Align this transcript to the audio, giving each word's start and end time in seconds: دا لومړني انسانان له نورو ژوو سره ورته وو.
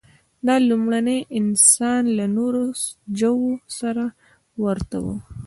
دا 0.47 0.55
لومړني 0.69 1.17
انسانان 1.39 2.03
له 2.17 2.25
نورو 2.37 2.63
ژوو 3.19 3.45
سره 3.79 4.03
ورته 4.63 4.97
وو. 5.05 5.15